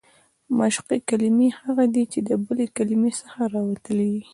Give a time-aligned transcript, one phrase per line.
[0.59, 4.23] مشقي کلیمې هغه دي، چي د بلي کلیمې څخه راوتلي يي.